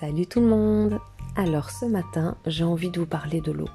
Salut 0.00 0.26
tout 0.26 0.40
le 0.40 0.48
monde 0.48 0.98
Alors 1.36 1.70
ce 1.70 1.84
matin, 1.84 2.36
j'ai 2.46 2.64
envie 2.64 2.90
de 2.90 2.98
vous 2.98 3.06
parler 3.06 3.40
de 3.40 3.52
l'eau. 3.52 3.68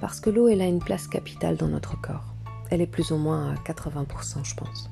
Parce 0.00 0.18
que 0.18 0.30
l'eau, 0.30 0.48
elle 0.48 0.62
a 0.62 0.66
une 0.66 0.78
place 0.78 1.06
capitale 1.06 1.58
dans 1.58 1.68
notre 1.68 2.00
corps. 2.00 2.24
Elle 2.70 2.80
est 2.80 2.86
plus 2.86 3.10
ou 3.10 3.18
moins 3.18 3.52
à 3.52 3.54
80%, 3.56 4.44
je 4.44 4.54
pense. 4.54 4.90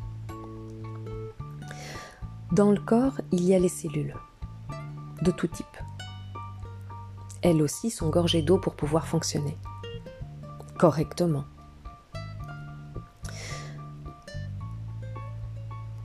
Dans 2.52 2.72
le 2.72 2.78
corps, 2.78 3.18
il 3.32 3.42
y 3.42 3.54
a 3.54 3.58
les 3.58 3.70
cellules, 3.70 4.14
de 5.22 5.30
tout 5.30 5.46
type. 5.46 5.64
Elles 7.40 7.62
aussi 7.62 7.90
sont 7.90 8.10
gorgées 8.10 8.42
d'eau 8.42 8.58
pour 8.58 8.74
pouvoir 8.74 9.06
fonctionner 9.06 9.56
correctement. 10.78 11.44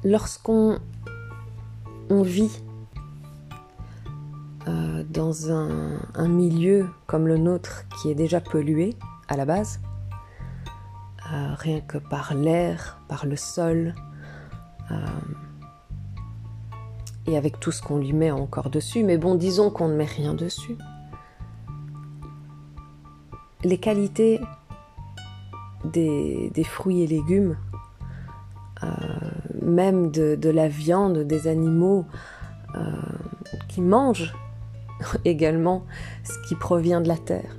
Lorsqu'on 0.06 0.80
on 2.10 2.22
vit 2.22 2.52
dans 5.10 5.52
un, 5.52 6.28
milieu 6.28 6.88
comme 7.08 7.28
le 7.28 7.38
nôtre 7.38 7.86
qui 7.90 8.10
est 8.10 8.16
déjà 8.16 8.42
pollué 8.42 8.96
à 9.28 9.38
la 9.38 9.46
base, 9.46 9.80
euh, 11.32 11.54
rien 11.58 11.82
que 11.82 11.98
par 11.98 12.34
l'air, 12.34 13.00
par 13.08 13.26
le 13.26 13.36
sol, 13.36 13.94
euh, 14.92 14.96
et 17.28 17.38
avec 17.38 17.60
tout 17.60 17.72
ce 17.72 17.82
qu'on 17.82 17.98
lui 17.98 18.14
met 18.14 18.32
encore 18.32 18.70
dessus, 18.70 19.04
mais 19.04 19.18
bon, 19.18 19.36
disons 19.36 19.70
qu'on 19.70 19.88
ne 19.88 19.96
met 19.96 20.06
rien 20.06 20.34
dessus. 20.34 20.78
Les 23.64 23.78
qualités 23.78 24.42
des, 25.86 26.52
fruits 26.64 27.04
et 27.04 27.08
légumes, 27.08 27.58
même 29.62 30.10
de, 30.12 30.50
la 30.50 30.68
viande 30.68 31.20
des 31.20 31.48
animaux 31.48 32.06
qui 33.68 33.82
mangent 33.82 34.34
également 35.26 35.86
ce 36.24 36.48
qui 36.48 36.56
provient 36.56 37.02
de 37.02 37.08
la 37.08 37.18
terre, 37.18 37.58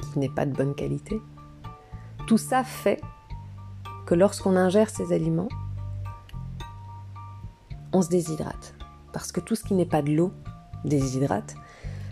qui 0.00 0.18
n'est 0.18 0.28
pas 0.28 0.46
de 0.46 0.54
bonne 0.54 0.74
qualité. 0.74 1.20
Tout 2.26 2.38
ça 2.38 2.64
fait 2.64 3.00
que 4.06 4.14
lorsqu'on 4.14 4.56
ingère 4.56 4.90
ces 4.90 5.12
aliments, 5.12 5.48
on 7.92 8.02
se 8.02 8.08
déshydrate. 8.08 8.74
Parce 9.12 9.32
que 9.32 9.40
tout 9.40 9.54
ce 9.54 9.64
qui 9.64 9.74
n'est 9.74 9.86
pas 9.86 10.02
de 10.02 10.12
l'eau 10.12 10.32
déshydrate, 10.84 11.54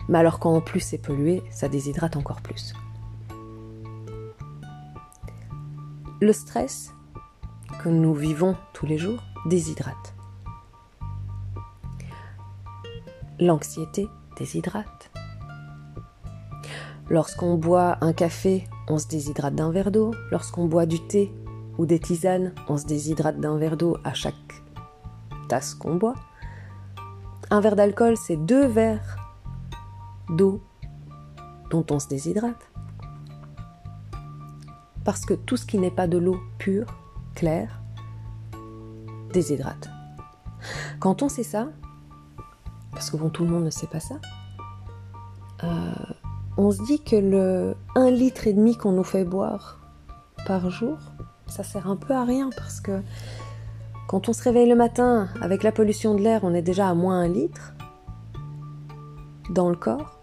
mais 0.07 0.19
alors 0.19 0.39
qu'en 0.39 0.61
plus 0.61 0.79
c'est 0.79 0.97
pollué, 0.97 1.43
ça 1.49 1.67
déshydrate 1.67 2.15
encore 2.15 2.41
plus. 2.41 2.73
Le 6.19 6.33
stress 6.33 6.93
que 7.83 7.89
nous 7.89 8.13
vivons 8.13 8.55
tous 8.73 8.85
les 8.85 8.97
jours 8.97 9.23
déshydrate. 9.47 10.13
L'anxiété 13.41 14.07
déshydrate. 14.37 15.09
Lorsqu'on 17.09 17.57
boit 17.57 17.97
un 18.01 18.13
café, 18.13 18.69
on 18.87 18.99
se 18.99 19.07
déshydrate 19.07 19.55
d'un 19.55 19.71
verre 19.71 19.89
d'eau. 19.89 20.13
Lorsqu'on 20.29 20.67
boit 20.67 20.85
du 20.85 20.99
thé 21.07 21.33
ou 21.79 21.87
des 21.87 21.97
tisanes, 21.97 22.53
on 22.69 22.77
se 22.77 22.85
déshydrate 22.85 23.39
d'un 23.39 23.57
verre 23.57 23.77
d'eau 23.77 23.97
à 24.03 24.13
chaque 24.13 24.35
tasse 25.49 25.73
qu'on 25.73 25.95
boit. 25.95 26.13
Un 27.49 27.61
verre 27.61 27.75
d'alcool, 27.75 28.15
c'est 28.15 28.37
deux 28.37 28.67
verres 28.67 29.17
d'eau 30.29 30.61
dont 31.71 31.85
on 31.89 31.97
se 31.97 32.09
déshydrate. 32.09 32.71
Parce 35.03 35.25
que 35.25 35.33
tout 35.33 35.57
ce 35.57 35.65
qui 35.65 35.79
n'est 35.79 35.89
pas 35.89 36.07
de 36.07 36.19
l'eau 36.19 36.39
pure, 36.59 36.85
claire, 37.33 37.81
déshydrate. 39.33 39.89
Quand 40.99 41.23
on 41.23 41.29
sait 41.29 41.41
ça, 41.41 41.69
parce 42.91 43.09
que 43.09 43.17
bon, 43.17 43.29
tout 43.29 43.43
le 43.43 43.49
monde 43.49 43.65
ne 43.65 43.69
sait 43.69 43.87
pas 43.87 43.99
ça, 43.99 44.15
euh, 45.63 45.91
on 46.57 46.71
se 46.71 46.83
dit 46.83 47.01
que 47.01 47.15
le 47.15 47.75
1 47.95 48.11
litre 48.11 48.47
et 48.47 48.53
demi 48.53 48.75
qu'on 48.75 48.91
nous 48.91 49.03
fait 49.03 49.23
boire 49.23 49.79
par 50.45 50.69
jour, 50.69 50.97
ça 51.47 51.63
sert 51.63 51.87
un 51.87 51.95
peu 51.95 52.13
à 52.13 52.23
rien 52.23 52.49
parce 52.55 52.81
que 52.81 53.01
quand 54.07 54.27
on 54.27 54.33
se 54.33 54.43
réveille 54.43 54.67
le 54.67 54.75
matin 54.75 55.29
avec 55.41 55.63
la 55.63 55.71
pollution 55.71 56.15
de 56.15 56.21
l'air, 56.21 56.41
on 56.43 56.53
est 56.53 56.61
déjà 56.61 56.89
à 56.89 56.93
moins 56.93 57.21
1 57.21 57.27
litre 57.29 57.73
dans 59.49 59.69
le 59.69 59.75
corps. 59.75 60.19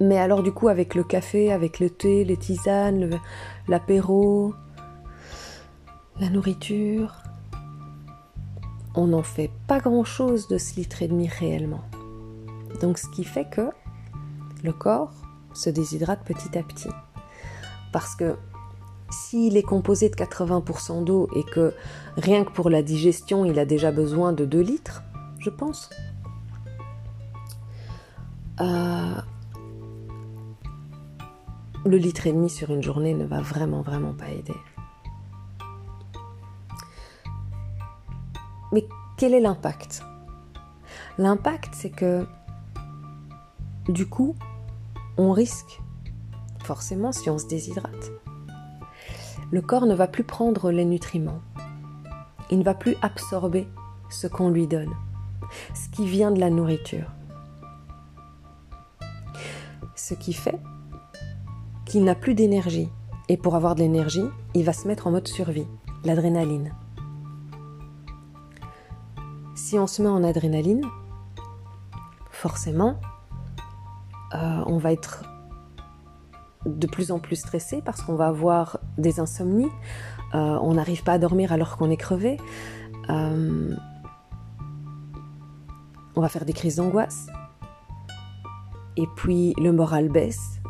Mais 0.00 0.18
alors 0.18 0.42
du 0.42 0.52
coup 0.52 0.68
avec 0.68 0.94
le 0.94 1.02
café, 1.02 1.52
avec 1.52 1.80
le 1.80 1.90
thé, 1.90 2.24
les 2.24 2.36
tisanes, 2.36 3.18
l'apéro, 3.66 4.54
la 6.20 6.28
nourriture, 6.30 7.14
on 8.98 9.06
n'en 9.06 9.22
fait 9.22 9.52
pas 9.68 9.78
grand-chose 9.78 10.48
de 10.48 10.58
ce 10.58 10.74
litre 10.74 11.02
et 11.02 11.08
demi 11.08 11.28
réellement. 11.28 11.82
Donc 12.80 12.98
ce 12.98 13.08
qui 13.08 13.22
fait 13.22 13.48
que 13.48 13.70
le 14.64 14.72
corps 14.72 15.12
se 15.54 15.70
déshydrate 15.70 16.24
petit 16.24 16.58
à 16.58 16.64
petit. 16.64 16.90
Parce 17.92 18.16
que 18.16 18.34
s'il 19.08 19.56
est 19.56 19.62
composé 19.62 20.08
de 20.08 20.16
80% 20.16 21.04
d'eau 21.04 21.28
et 21.36 21.44
que 21.44 21.72
rien 22.16 22.42
que 22.44 22.50
pour 22.50 22.70
la 22.70 22.82
digestion, 22.82 23.44
il 23.44 23.60
a 23.60 23.64
déjà 23.64 23.92
besoin 23.92 24.32
de 24.32 24.44
2 24.44 24.60
litres, 24.60 25.04
je 25.38 25.50
pense, 25.50 25.90
euh, 28.60 29.14
le 31.86 31.96
litre 31.96 32.26
et 32.26 32.32
demi 32.32 32.50
sur 32.50 32.70
une 32.70 32.82
journée 32.82 33.14
ne 33.14 33.24
va 33.24 33.40
vraiment, 33.40 33.82
vraiment 33.82 34.12
pas 34.12 34.28
aider. 34.28 34.56
Mais 38.72 38.86
quel 39.16 39.34
est 39.34 39.40
l'impact? 39.40 40.02
L'impact, 41.18 41.74
c'est 41.74 41.90
que 41.90 42.26
du 43.88 44.06
coup, 44.06 44.36
on 45.16 45.32
risque, 45.32 45.80
forcément 46.62 47.12
si 47.12 47.30
on 47.30 47.38
se 47.38 47.46
déshydrate, 47.46 48.12
le 49.50 49.62
corps 49.62 49.86
ne 49.86 49.94
va 49.94 50.06
plus 50.06 50.24
prendre 50.24 50.70
les 50.70 50.84
nutriments. 50.84 51.40
Il 52.50 52.58
ne 52.58 52.64
va 52.64 52.74
plus 52.74 52.96
absorber 53.02 53.66
ce 54.10 54.26
qu'on 54.26 54.50
lui 54.50 54.66
donne, 54.66 54.92
ce 55.74 55.88
qui 55.88 56.06
vient 56.06 56.30
de 56.30 56.40
la 56.40 56.50
nourriture. 56.50 57.10
Ce 59.96 60.14
qui 60.14 60.32
fait 60.32 60.58
qu'il 61.86 62.04
n'a 62.04 62.14
plus 62.14 62.34
d'énergie. 62.34 62.90
Et 63.30 63.36
pour 63.36 63.56
avoir 63.56 63.74
de 63.74 63.80
l'énergie, 63.80 64.24
il 64.54 64.64
va 64.64 64.72
se 64.72 64.86
mettre 64.86 65.06
en 65.06 65.10
mode 65.10 65.28
survie, 65.28 65.66
l'adrénaline 66.04 66.72
si 69.68 69.78
on 69.78 69.86
se 69.86 70.00
met 70.00 70.08
en 70.08 70.24
adrénaline, 70.24 70.82
forcément, 72.30 72.98
euh, 74.34 74.62
on 74.64 74.78
va 74.78 74.92
être 74.92 75.24
de 76.64 76.86
plus 76.86 77.12
en 77.12 77.18
plus 77.18 77.36
stressé 77.36 77.82
parce 77.84 78.00
qu'on 78.00 78.14
va 78.14 78.28
avoir 78.28 78.78
des 78.96 79.20
insomnies, 79.20 79.68
euh, 80.34 80.58
on 80.62 80.72
n'arrive 80.72 81.02
pas 81.02 81.12
à 81.12 81.18
dormir 81.18 81.52
alors 81.52 81.76
qu'on 81.76 81.90
est 81.90 81.98
crevé, 81.98 82.38
euh, 83.10 83.76
on 86.16 86.20
va 86.22 86.30
faire 86.30 86.46
des 86.46 86.54
crises 86.54 86.76
d'angoisse, 86.76 87.26
et 88.96 89.06
puis 89.16 89.52
le 89.58 89.72
moral 89.72 90.08
baisse, 90.08 90.62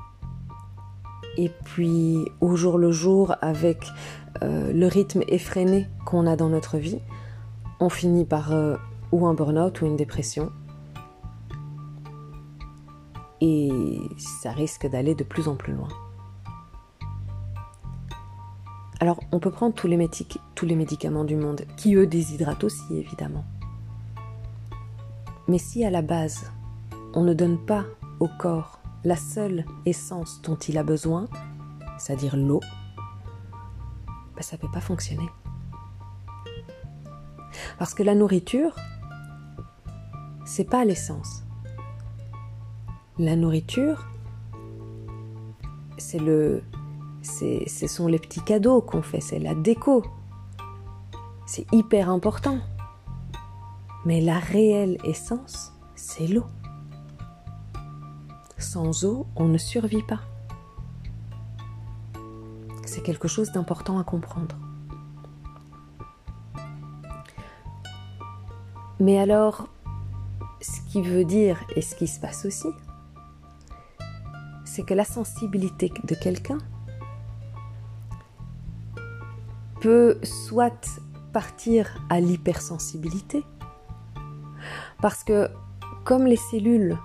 et 1.36 1.52
puis 1.66 2.18
au 2.40 2.56
jour 2.56 2.78
le 2.78 2.90
jour, 2.90 3.36
avec 3.42 3.86
le 4.42 4.86
rythme 4.86 5.22
effréné 5.28 5.88
qu'on 6.04 6.26
a 6.26 6.34
dans 6.34 6.48
notre 6.48 6.78
vie, 6.78 7.00
on 7.80 7.88
finit 7.88 8.24
par 8.24 8.52
ou 9.12 9.26
un 9.26 9.34
burn-out 9.34 9.80
ou 9.80 9.86
une 9.86 9.96
dépression. 9.96 10.52
Et 13.40 13.70
ça 14.18 14.50
risque 14.50 14.88
d'aller 14.88 15.14
de 15.14 15.24
plus 15.24 15.48
en 15.48 15.54
plus 15.54 15.72
loin. 15.72 15.88
Alors, 19.00 19.20
on 19.30 19.38
peut 19.38 19.52
prendre 19.52 19.74
tous 19.74 19.86
les, 19.86 20.10
tous 20.56 20.66
les 20.66 20.74
médicaments 20.74 21.24
du 21.24 21.36
monde, 21.36 21.62
qui 21.76 21.94
eux 21.94 22.06
déshydratent 22.06 22.64
aussi, 22.64 22.96
évidemment. 22.96 23.44
Mais 25.46 25.58
si 25.58 25.84
à 25.84 25.90
la 25.90 26.02
base, 26.02 26.50
on 27.14 27.22
ne 27.22 27.32
donne 27.32 27.58
pas 27.58 27.84
au 28.18 28.28
corps 28.38 28.80
la 29.04 29.16
seule 29.16 29.64
essence 29.86 30.42
dont 30.42 30.56
il 30.56 30.76
a 30.78 30.82
besoin, 30.82 31.28
c'est-à-dire 31.98 32.36
l'eau, 32.36 32.60
ben 34.34 34.42
ça 34.42 34.56
ne 34.56 34.60
peut 34.60 34.70
pas 34.70 34.80
fonctionner. 34.80 35.28
Parce 37.78 37.94
que 37.94 38.02
la 38.02 38.14
nourriture, 38.14 38.74
c'est 40.44 40.68
pas 40.68 40.84
l'essence. 40.84 41.44
La 43.18 43.36
nourriture, 43.36 44.08
c'est 45.96 46.18
le, 46.18 46.62
ce 47.22 47.86
sont 47.86 48.06
les 48.08 48.18
petits 48.18 48.40
cadeaux 48.40 48.80
qu'on 48.80 49.02
fait, 49.02 49.20
c'est 49.20 49.38
la 49.38 49.54
déco. 49.54 50.04
C'est 51.46 51.66
hyper 51.72 52.10
important. 52.10 52.58
Mais 54.04 54.20
la 54.20 54.38
réelle 54.38 54.98
essence, 55.04 55.72
c'est 55.94 56.26
l'eau. 56.26 56.46
Sans 58.58 59.04
eau, 59.04 59.26
on 59.36 59.46
ne 59.46 59.58
survit 59.58 60.02
pas. 60.02 60.20
C'est 62.84 63.02
quelque 63.02 63.28
chose 63.28 63.52
d'important 63.52 63.98
à 63.98 64.04
comprendre. 64.04 64.56
Mais 69.00 69.18
alors, 69.18 69.68
qui 70.88 71.02
veut 71.02 71.24
dire, 71.24 71.58
et 71.76 71.82
ce 71.82 71.94
qui 71.94 72.06
se 72.06 72.18
passe 72.18 72.44
aussi, 72.44 72.68
c'est 74.64 74.82
que 74.82 74.94
la 74.94 75.04
sensibilité 75.04 75.92
de 76.04 76.14
quelqu'un 76.14 76.58
peut 79.80 80.18
soit 80.22 81.00
partir 81.32 82.02
à 82.08 82.20
l'hypersensibilité, 82.20 83.44
parce 85.00 85.24
que 85.24 85.48
comme 86.04 86.26
les 86.26 86.36
cellules 86.36 86.96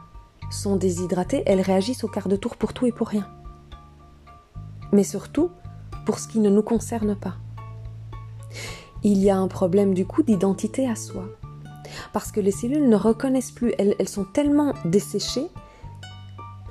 sont 0.49 0.77
déshydratées, 0.77 1.43
elles 1.45 1.61
réagissent 1.61 2.03
au 2.03 2.07
quart 2.07 2.29
de 2.29 2.35
tour 2.35 2.55
pour 2.55 2.73
tout 2.73 2.85
et 2.85 2.91
pour 2.91 3.09
rien. 3.09 3.27
Mais 4.91 5.03
surtout 5.03 5.51
pour 6.05 6.19
ce 6.19 6.27
qui 6.27 6.39
ne 6.39 6.49
nous 6.49 6.63
concerne 6.63 7.15
pas. 7.15 7.35
Il 9.03 9.17
y 9.19 9.29
a 9.29 9.37
un 9.37 9.47
problème 9.47 9.93
du 9.93 10.05
coup 10.05 10.23
d'identité 10.23 10.87
à 10.87 10.95
soi. 10.95 11.25
Parce 12.13 12.31
que 12.31 12.39
les 12.39 12.51
cellules 12.51 12.87
ne 12.87 12.95
reconnaissent 12.95 13.51
plus, 13.51 13.73
elles, 13.79 14.07
sont 14.07 14.23
tellement 14.23 14.73
desséchées 14.85 15.47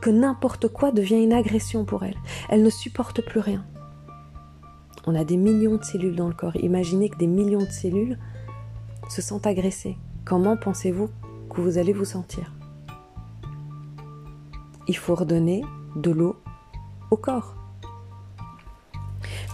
que 0.00 0.08
n'importe 0.08 0.68
quoi 0.68 0.92
devient 0.92 1.22
une 1.22 1.32
agression 1.32 1.84
pour 1.84 2.04
elles. 2.04 2.16
Elles 2.48 2.62
ne 2.62 2.70
supportent 2.70 3.22
plus 3.22 3.40
rien. 3.40 3.64
On 5.04 5.16
a 5.16 5.24
des 5.24 5.36
millions 5.36 5.76
de 5.76 5.84
cellules 5.84 6.14
dans 6.14 6.28
le 6.28 6.34
corps. 6.34 6.54
Imaginez 6.56 7.08
que 7.08 7.18
des 7.18 7.26
millions 7.26 7.64
de 7.64 7.70
cellules 7.70 8.18
se 9.08 9.20
sentent 9.20 9.48
agressées. 9.48 9.96
Comment 10.24 10.56
pensez-vous 10.56 11.08
que 11.50 11.60
vous 11.60 11.76
allez 11.76 11.92
vous 11.92 12.04
sentir? 12.04 12.52
Il 14.86 14.96
faut 14.96 15.16
redonner 15.16 15.64
de 15.96 16.12
l'eau 16.12 16.36
au 17.10 17.16
corps. 17.16 17.56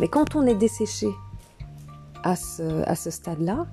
Mais 0.01 0.09
quand 0.09 0.37
on 0.37 0.47
est 0.47 0.55
desséché 0.55 1.09
à 2.23 2.37
ce 2.37 3.11
stade-là, 3.11 3.67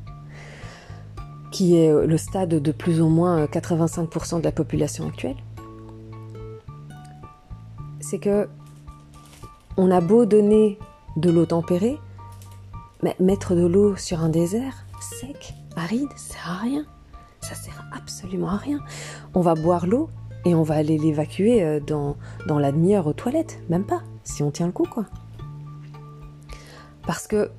qui 1.55 1.77
est 1.77 2.05
le 2.05 2.17
stade 2.17 2.49
de 2.49 2.71
plus 2.73 2.99
ou 2.99 3.07
moins 3.07 3.45
85% 3.45 4.39
de 4.39 4.43
la 4.43 4.51
population 4.51 5.07
actuelle, 5.07 5.37
c'est 8.01 8.19
que 8.19 8.49
on 9.77 9.89
a 9.89 10.01
beau 10.01 10.25
donner 10.25 10.77
de 11.15 11.29
l'eau 11.29 11.45
tempérée, 11.45 11.97
mais 13.03 13.15
mettre 13.21 13.55
de 13.55 13.65
l'eau 13.65 13.95
sur 13.95 14.19
un 14.19 14.27
désert 14.27 14.85
sec, 14.99 15.53
aride, 15.77 16.09
ça 16.17 16.33
sert 16.33 16.51
à 16.51 16.57
rien. 16.57 16.85
Ça 17.39 17.55
sert 17.55 17.85
absolument 17.95 18.49
à 18.49 18.57
rien. 18.57 18.81
On 19.33 19.39
va 19.39 19.55
boire 19.55 19.87
l'eau 19.87 20.09
et 20.43 20.55
on 20.55 20.63
va 20.63 20.75
aller 20.75 20.97
l'évacuer 20.97 21.63
euh, 21.63 21.79
dans, 21.79 22.17
dans 22.49 22.59
la 22.59 22.73
demi-heure 22.73 23.07
aux 23.07 23.13
toilettes. 23.13 23.61
Même 23.69 23.85
pas, 23.85 24.01
si 24.25 24.43
on 24.43 24.51
tient 24.51 24.65
le 24.65 24.73
coup, 24.73 24.87
quoi. 24.91 25.05
Parce 27.07 27.27
que 27.27 27.49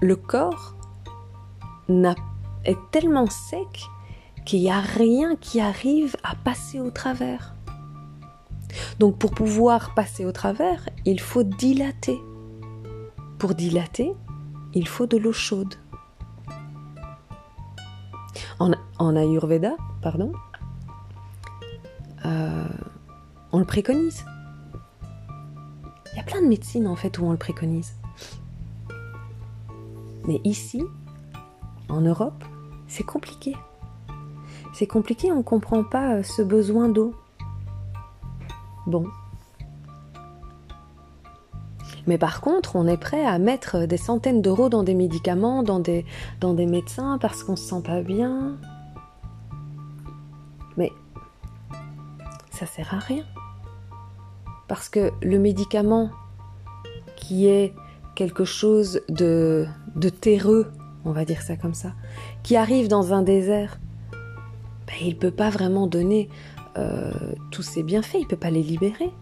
le 0.00 0.16
corps 0.16 0.74
est 2.64 2.78
tellement 2.90 3.28
sec 3.28 3.86
qu'il 4.44 4.60
n'y 4.60 4.70
a 4.70 4.80
rien 4.80 5.36
qui 5.36 5.60
arrive 5.60 6.16
à 6.22 6.34
passer 6.34 6.80
au 6.80 6.90
travers. 6.90 7.54
Donc 8.98 9.18
pour 9.18 9.32
pouvoir 9.32 9.94
passer 9.94 10.24
au 10.24 10.32
travers, 10.32 10.88
il 11.04 11.20
faut 11.20 11.42
dilater. 11.42 12.20
Pour 13.38 13.54
dilater, 13.54 14.12
il 14.74 14.88
faut 14.88 15.06
de 15.06 15.16
l'eau 15.16 15.32
chaude. 15.32 15.74
En, 18.98 19.16
Ayurveda, 19.16 19.74
pardon, 20.02 20.32
euh, 22.24 22.68
on 23.50 23.58
le 23.58 23.64
préconise. 23.64 24.24
Il 26.12 26.16
y 26.16 26.20
a 26.20 26.22
plein 26.22 26.40
de 26.40 26.46
médecines 26.46 26.86
en 26.86 26.94
fait 26.94 27.18
où 27.18 27.24
on 27.24 27.32
le 27.32 27.38
préconise. 27.38 27.94
Mais 30.28 30.40
ici, 30.44 30.84
en 31.88 32.02
Europe, 32.02 32.44
c'est 32.92 33.04
compliqué. 33.04 33.56
C'est 34.74 34.86
compliqué, 34.86 35.32
on 35.32 35.38
ne 35.38 35.42
comprend 35.42 35.82
pas 35.82 36.16
euh, 36.16 36.22
ce 36.22 36.42
besoin 36.42 36.88
d'eau. 36.88 37.14
Bon, 38.86 39.06
mais 42.06 42.18
par 42.18 42.40
contre, 42.40 42.76
on 42.76 42.86
est 42.86 42.96
prêt 42.96 43.24
à 43.24 43.38
mettre 43.38 43.86
des 43.86 43.96
centaines 43.96 44.42
d'euros 44.42 44.68
dans 44.68 44.82
des 44.82 44.94
médicaments, 44.94 45.62
dans 45.62 45.78
des, 45.78 46.04
médecins 46.42 47.16
parce 47.18 47.44
qu'on 47.44 47.56
se 47.56 47.64
sent 47.64 47.82
pas 47.84 48.02
bien. 48.02 48.56
Mais 50.76 50.90
ça 52.50 52.66
sert 52.66 52.92
à 52.92 52.98
rien. 52.98 53.24
Parce 54.66 54.88
que 54.88 55.12
le 55.22 55.38
médicament 55.38 56.10
qui 57.16 57.46
est 57.46 57.72
quelque 58.16 58.44
chose 58.44 59.00
de, 59.08 59.66
de 59.94 60.08
terreux, 60.08 60.72
on 61.04 61.12
va 61.12 61.24
dire 61.24 61.42
ça 61.42 61.56
comme 61.56 61.74
ça, 61.74 61.92
qui 62.42 62.56
arrive 62.56 62.88
dans 62.88 63.12
un 63.12 63.22
désert, 63.22 63.78
ben, 64.86 64.94
il 65.00 65.14
ne 65.14 65.18
peut 65.18 65.30
pas 65.30 65.50
vraiment 65.50 65.86
donner 65.86 66.28
euh, 66.78 67.12
tous 67.50 67.62
ses 67.62 67.82
bienfaits, 67.82 68.18
il 68.18 68.24
ne 68.24 68.28
peut 68.28 68.36
pas 68.36 68.50
les 68.50 68.62
libérer 68.62 69.12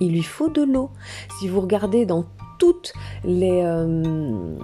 il 0.00 0.12
lui 0.12 0.22
faut 0.22 0.48
de 0.48 0.62
l'eau. 0.62 0.90
Si 1.38 1.48
vous 1.48 1.60
regardez 1.60 2.06
dans 2.06 2.24
toutes 2.58 2.92
les, 3.24 3.62
euh, 3.62 4.56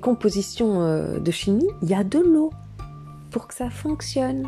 compositions 0.00 0.82
euh, 0.82 1.18
de 1.18 1.30
chimie, 1.30 1.68
il 1.82 1.88
y 1.88 1.94
a 1.94 2.04
de 2.04 2.18
l'eau 2.18 2.50
pour 3.30 3.46
que 3.46 3.54
ça 3.54 3.70
fonctionne. 3.70 4.46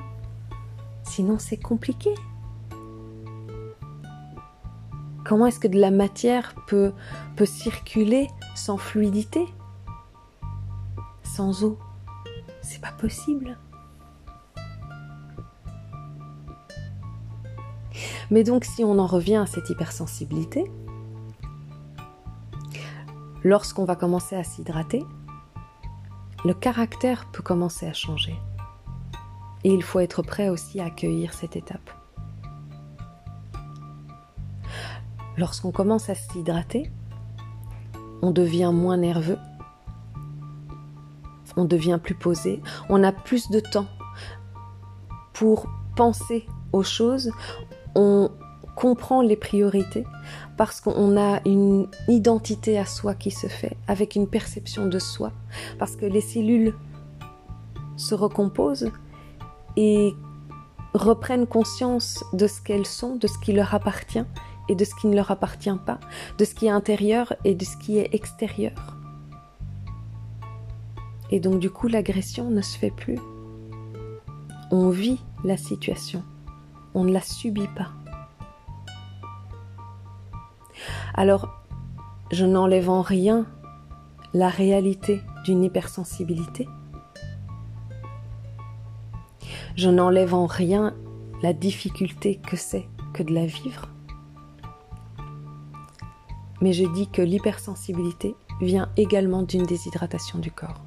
Sinon, 1.05 1.39
c'est 1.39 1.57
compliqué. 1.57 2.11
Comment 5.25 5.47
est-ce 5.47 5.61
que 5.61 5.69
de 5.69 5.79
la 5.79 5.91
matière 5.91 6.55
peut 6.67 6.93
circuler 7.45 8.27
sans 8.57 8.79
fluidité? 8.79 9.47
Sans 11.35 11.65
eau 11.65 11.79
C'est 12.61 12.81
pas 12.81 12.93
possible. 12.93 13.57
Mais 18.31 18.45
donc 18.45 18.65
si 18.65 18.85
on 18.85 18.99
en 18.99 19.07
revient 19.07 19.37
à 19.37 19.47
cette 19.47 19.71
hypersensibilité, 19.71 20.71
lorsqu'on 23.45 23.85
va 23.85 23.97
commencer 23.97 24.37
à 24.37 24.45
s'hydrater, 24.45 25.05
le 26.45 26.55
caractère 26.55 27.31
peut 27.33 27.43
commencer 27.43 27.87
à 27.87 27.93
changer. 27.93 28.37
Et 29.63 29.73
il 29.73 29.83
faut 29.83 30.01
être 30.01 30.23
prêt 30.23 30.49
aussi 30.49 30.81
à 30.81 30.87
accueillir 30.87 31.33
cette 31.35 31.57
étape. 31.57 31.91
Lorsqu'on 35.37 35.71
commence 35.71 36.09
à 36.09 36.15
s'hydrater, 36.15 36.91
on 38.23 38.31
devient 38.31 38.71
moins 38.73 38.97
nerveux, 38.97 39.39
on 41.57 41.65
devient 41.65 41.99
plus 42.03 42.15
posé, 42.15 42.63
on 42.89 43.03
a 43.03 43.13
plus 43.13 43.51
de 43.51 43.61
temps 43.61 43.87
pour 45.33 45.67
penser 45.97 46.47
aux 46.73 46.83
choses, 46.83 47.33
on 47.95 48.31
comprend 48.77 49.21
les 49.21 49.37
priorités 49.37 50.05
parce 50.57 50.81
qu'on 50.81 51.17
a 51.17 51.41
une 51.47 51.89
identité 52.09 52.79
à 52.79 52.87
soi 52.87 53.15
qui 53.15 53.31
se 53.31 53.47
fait, 53.47 53.77
avec 53.89 54.15
une 54.15 54.27
perception 54.27 54.87
de 54.87 54.99
soi, 54.99 55.33
parce 55.79 55.97
que 55.97 56.07
les 56.07 56.21
cellules 56.21 56.75
se 57.97 58.15
recomposent 58.15 58.91
et 59.77 60.15
reprennent 60.95 61.47
conscience 61.47 62.25
de 62.33 62.47
ce 62.47 62.61
qu'elles 62.61 62.87
sont, 62.87 63.17
de 63.17 63.27
ce 63.27 63.39
qui 63.39 63.53
leur 63.53 63.75
appartient 63.75 64.25
et 64.69 64.75
de 64.75 64.85
ce 64.85 64.95
qui 64.95 65.07
ne 65.07 65.15
leur 65.15 65.31
appartient 65.31 65.71
pas, 65.87 66.01
de 66.39 66.45
ce 66.45 66.55
qui 66.55 66.67
est 66.67 66.71
intérieur 66.71 67.35
et 67.45 67.55
de 67.55 67.65
ce 67.65 67.77
qui 67.77 67.99
est 67.99 68.15
extérieur. 68.15 69.00
Et 71.31 71.41
donc 71.41 71.59
du 71.61 71.71
coup, 71.71 71.89
l'agression 71.89 72.51
ne 72.51 72.61
se 72.61 72.77
fait 72.77 72.91
plus. 72.91 73.19
On 74.71 74.91
vit 74.91 75.21
la 75.45 75.57
situation 75.57 76.23
on 76.95 77.05
ne 77.05 77.13
la 77.13 77.21
subit 77.21 77.69
pas. 77.69 77.91
Alors, 81.15 81.49
je 82.31 82.45
n'enlève 82.45 82.89
en 82.89 83.03
rien 83.03 83.47
la 84.33 84.49
réalité 84.49 85.21
d'une 85.45 85.65
hypersensibilité. 85.65 86.69
Je 89.77 89.91
n'enlève 89.91 90.35
en 90.35 90.47
rien 90.47 90.95
la 91.43 91.53
difficulté 91.53 92.37
que 92.37 92.57
c'est 92.57 92.87
que 93.13 93.23
de 93.23 93.33
la 93.33 93.47
vivre. 93.47 93.89
Mais 96.61 96.73
je 96.73 96.85
dis 96.85 97.09
que 97.09 97.23
l'hypersensibilité 97.23 98.35
vient 98.61 98.91
également 98.97 99.43
d'une 99.43 99.65
déshydratation 99.65 100.39
du 100.39 100.51
corps. 100.51 100.83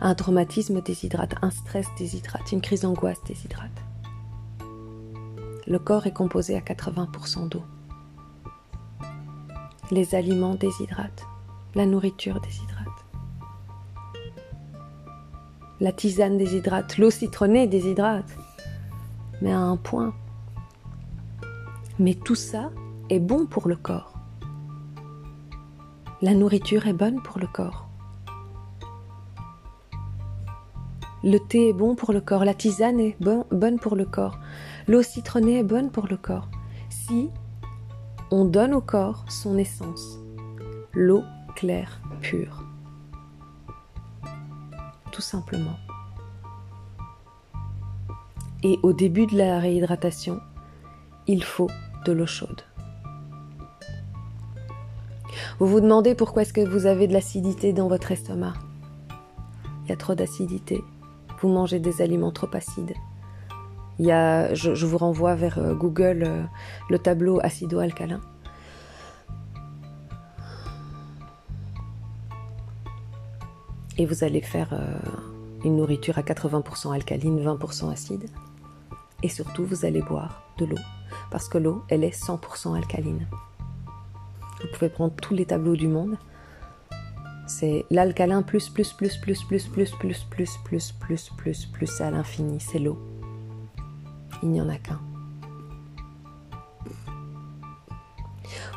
Un 0.00 0.14
traumatisme 0.14 0.80
déshydrate, 0.80 1.34
un 1.42 1.50
stress 1.50 1.86
déshydrate, 1.98 2.52
une 2.52 2.60
crise 2.60 2.82
d'angoisse 2.82 3.22
déshydrate. 3.24 3.70
Le 5.66 5.78
corps 5.78 6.06
est 6.06 6.12
composé 6.12 6.56
à 6.56 6.60
80% 6.60 7.48
d'eau. 7.48 7.62
Les 9.90 10.14
aliments 10.14 10.54
déshydratent, 10.54 11.26
la 11.74 11.86
nourriture 11.86 12.40
déshydrate. 12.40 12.86
La 15.80 15.92
tisane 15.92 16.38
déshydrate, 16.38 16.98
l'eau 16.98 17.10
citronnée 17.10 17.66
déshydrate, 17.66 18.36
mais 19.42 19.52
à 19.52 19.58
un 19.58 19.76
point. 19.76 20.14
Mais 21.98 22.14
tout 22.14 22.34
ça 22.34 22.70
est 23.08 23.18
bon 23.18 23.46
pour 23.46 23.68
le 23.68 23.76
corps. 23.76 24.14
La 26.22 26.34
nourriture 26.34 26.86
est 26.86 26.92
bonne 26.92 27.22
pour 27.22 27.38
le 27.38 27.46
corps. 27.46 27.89
Le 31.22 31.38
thé 31.38 31.68
est 31.68 31.72
bon 31.74 31.94
pour 31.94 32.12
le 32.12 32.20
corps, 32.22 32.46
la 32.46 32.54
tisane 32.54 32.98
est 32.98 33.16
bonne 33.20 33.78
pour 33.78 33.94
le 33.94 34.06
corps, 34.06 34.38
l'eau 34.88 35.02
citronnée 35.02 35.58
est 35.58 35.64
bonne 35.64 35.90
pour 35.90 36.06
le 36.06 36.16
corps. 36.16 36.48
Si 36.88 37.28
on 38.30 38.46
donne 38.46 38.72
au 38.72 38.80
corps 38.80 39.26
son 39.28 39.58
essence, 39.58 40.18
l'eau 40.94 41.22
claire, 41.54 42.00
pure. 42.22 42.64
Tout 45.12 45.20
simplement. 45.20 45.76
Et 48.62 48.78
au 48.82 48.94
début 48.94 49.26
de 49.26 49.36
la 49.36 49.58
réhydratation, 49.58 50.40
il 51.26 51.44
faut 51.44 51.70
de 52.06 52.12
l'eau 52.12 52.26
chaude. 52.26 52.62
Vous 55.58 55.66
vous 55.66 55.80
demandez 55.80 56.14
pourquoi 56.14 56.42
est-ce 56.42 56.54
que 56.54 56.66
vous 56.66 56.86
avez 56.86 57.06
de 57.06 57.12
l'acidité 57.12 57.74
dans 57.74 57.88
votre 57.88 58.10
estomac? 58.10 58.54
Il 59.84 59.90
y 59.90 59.92
a 59.92 59.96
trop 59.96 60.14
d'acidité. 60.14 60.82
Vous 61.40 61.48
mangez 61.48 61.78
des 61.78 62.02
aliments 62.02 62.32
trop 62.32 62.48
acides. 62.54 62.94
Il 63.98 64.10
a, 64.10 64.54
je, 64.54 64.86
vous 64.86 64.96
renvoie 64.96 65.34
vers 65.34 65.58
euh, 65.58 65.74
Google 65.74 66.24
euh, 66.26 66.42
le 66.88 66.98
tableau 66.98 67.38
acido-alcalin. 67.42 68.20
Et 73.98 74.06
vous 74.06 74.24
allez 74.24 74.40
faire 74.40 74.70
euh, 74.72 74.98
une 75.64 75.76
nourriture 75.76 76.16
à 76.16 76.22
80% 76.22 76.94
alcaline, 76.94 77.38
20% 77.44 77.92
acide. 77.92 78.24
Et 79.22 79.28
surtout, 79.28 79.66
vous 79.66 79.84
allez 79.84 80.00
boire 80.00 80.42
de 80.56 80.64
l'eau. 80.64 80.78
Parce 81.30 81.48
que 81.48 81.58
l'eau, 81.58 81.82
elle 81.88 82.02
est 82.02 82.18
100% 82.18 82.74
alcaline. 82.74 83.26
Vous 84.62 84.68
pouvez 84.72 84.88
prendre 84.88 85.14
tous 85.16 85.34
les 85.34 85.44
tableaux 85.44 85.76
du 85.76 85.88
monde. 85.88 86.16
C'est 87.50 87.84
l'alcalin 87.90 88.42
plus, 88.42 88.68
plus, 88.68 88.92
plus, 88.92 89.16
plus, 89.16 89.44
plus, 89.44 89.64
plus, 89.64 89.90
plus, 89.90 90.24
plus, 90.30 90.58
plus, 90.64 90.92
plus, 90.92 91.30
plus, 91.36 91.66
plus 91.66 92.00
à 92.00 92.10
l'infini. 92.12 92.60
C'est 92.60 92.78
l'eau. 92.78 92.96
Il 94.44 94.50
n'y 94.50 94.60
en 94.60 94.68
a 94.68 94.76
qu'un. 94.76 95.00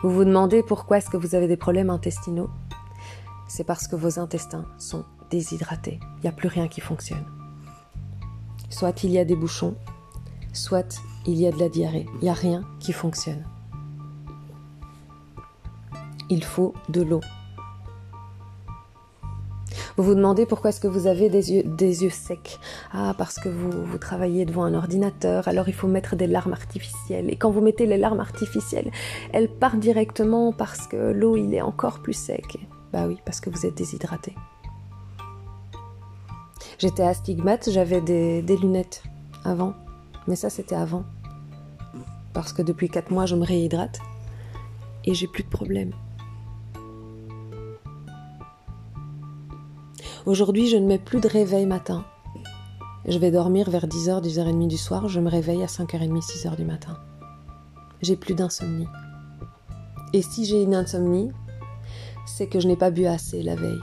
Vous 0.02 0.10
vous 0.10 0.26
demandez 0.26 0.64
pourquoi 0.64 0.98
est-ce 0.98 1.10
que 1.10 1.18
vous 1.18 1.36
avez 1.36 1.48
des 1.48 1.56
problèmes 1.56 1.92
intestinaux 1.92 2.50
C'est 3.48 3.64
parce 3.64 3.88
que 3.88 3.96
vos 3.96 4.18
intestins 4.18 4.66
sont 4.80 5.06
déshydratés. 5.30 6.00
Il 6.18 6.22
n'y 6.24 6.30
a 6.30 6.34
plus 6.34 6.50
rien 6.50 6.68
qui 6.68 6.82
fonctionne. 6.82 7.26
Soit 8.72 9.04
il 9.04 9.12
y 9.12 9.20
a 9.20 9.24
des 9.24 9.36
bouchons, 9.36 9.76
soit 10.52 11.00
il 11.28 11.36
y 11.36 11.46
a 11.46 11.52
de 11.52 11.60
la 11.60 11.70
diarrhée. 11.70 12.08
Il 12.16 12.24
n'y 12.24 12.30
a 12.30 12.34
rien 12.34 12.64
qui 12.80 12.92
fonctionne 12.92 13.46
il 16.34 16.44
faut 16.44 16.74
de 16.90 17.02
l'eau. 17.02 17.22
Vous 19.98 20.04
vous 20.04 20.16
demandez 20.16 20.46
pourquoi 20.46 20.70
est-ce 20.70 20.80
que 20.80 20.88
vous 20.88 21.06
avez 21.06 21.30
des 21.30 21.52
yeux, 21.52 21.64
des 21.64 22.04
yeux 22.04 22.10
secs. 22.10 22.60
Ah, 22.92 23.14
parce 23.18 23.36
que 23.36 23.50
vous, 23.50 23.98
travaillez 23.98 24.46
devant 24.46 24.64
un 24.64 24.74
ordinateur, 24.74 25.48
alors 25.48 25.68
il 25.70 25.74
faut 25.74 25.88
mettre 25.88 26.16
des 26.16 26.28
larmes 26.28 26.54
artificielles. 26.54 27.30
Et 27.30 27.36
quand 27.36 27.52
vous 27.52 27.62
mettez 27.62 27.86
les 27.86 27.98
larmes 27.98 28.20
artificielles, 28.20 28.92
elles 29.32 29.50
partent 29.50 29.80
directement 29.80 30.52
parce 30.52 30.88
que 30.88 31.12
l'eau, 31.12 31.38
il 31.38 31.54
est 31.54 31.62
encore 31.62 32.02
plus 32.02 32.14
sec. 32.14 32.58
Bah 32.92 33.06
oui, 33.08 33.18
parce 33.26 33.40
que 33.40 33.50
vous 33.50 33.66
êtes 33.66 33.76
déshydraté. 33.76 34.36
J'étais 36.80 37.04
astigmate, 37.04 37.70
j'avais 37.72 38.02
des, 38.02 38.42
des 38.42 38.58
lunettes 38.58 39.04
avant. 39.46 39.74
Mais 40.28 40.36
ça, 40.36 40.50
c'était 40.50 40.76
avant. 40.76 41.04
Parce 42.34 42.52
que 42.52 42.62
depuis 42.62 42.90
4 42.90 43.12
mois, 43.12 43.26
je 43.26 43.36
me 43.36 43.46
réhydrate. 43.46 44.00
Et 45.06 45.14
j'ai 45.14 45.28
plus 45.28 45.44
de 45.44 45.50
problème. 45.50 45.92
Aujourd'hui, 50.26 50.70
je 50.70 50.78
ne 50.78 50.88
mets 50.88 51.00
plus 51.00 51.20
de 51.20 51.28
réveil 51.28 51.66
matin. 51.66 52.06
Je 53.06 53.18
vais 53.18 53.30
dormir 53.30 53.70
vers 53.70 53.88
10h, 53.88 54.24
10h30 54.24 54.68
du 54.70 54.78
soir, 54.78 55.10
je 55.10 55.20
me 55.20 55.30
réveille 55.30 55.62
à 55.64 55.66
5h30, 55.66 56.22
6h 56.22 56.56
du 56.56 56.64
matin. 56.64 56.98
J'ai 58.02 58.16
plus 58.16 58.34
d'insomnie. 58.34 58.88
Et 60.14 60.22
si 60.22 60.46
j'ai 60.46 60.64
une 60.64 60.76
insomnie, 60.76 61.32
c'est 62.26 62.48
que 62.48 62.62
je 62.62 62.70
n'ai 62.70 62.78
pas 62.78 62.90
bu 62.90 63.06
assez 63.06 63.44
la 63.44 63.58
veille. 63.58 63.82